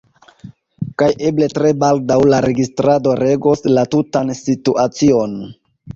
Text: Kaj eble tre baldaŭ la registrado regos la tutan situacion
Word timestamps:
Kaj 1.01 1.09
eble 1.31 1.49
tre 1.57 1.73
baldaŭ 1.83 2.17
la 2.35 2.39
registrado 2.47 3.15
regos 3.21 3.63
la 3.77 3.87
tutan 3.95 4.37
situacion 4.43 5.37